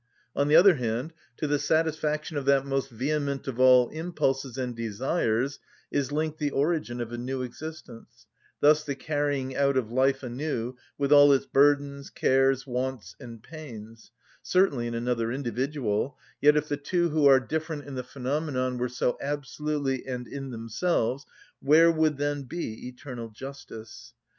[0.35, 4.75] On the other hand, to the satisfaction of that most vehement of all impulses and
[4.75, 5.59] desires
[5.91, 8.25] is linked the origin of a new existence,
[8.61, 14.09] thus the carrying out of life anew, with all its burdens, cares, wants, and pains;
[14.41, 18.89] certainly in another individual; yet if the two who are different in the phenomenon were
[18.89, 21.27] so absolutely and in themselves,
[21.61, 24.15] where would then be eternal justice?